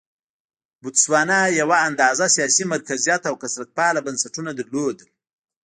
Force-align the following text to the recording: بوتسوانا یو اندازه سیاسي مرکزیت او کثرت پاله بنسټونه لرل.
بوتسوانا 0.81 1.39
یو 1.59 1.69
اندازه 1.87 2.25
سیاسي 2.35 2.63
مرکزیت 2.73 3.21
او 3.29 3.35
کثرت 3.43 3.69
پاله 3.77 3.99
بنسټونه 4.05 4.51
لرل. 4.59 4.97